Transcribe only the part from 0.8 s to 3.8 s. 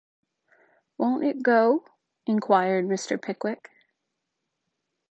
‘Won’t it go?’ inquired Mr. Pickwick.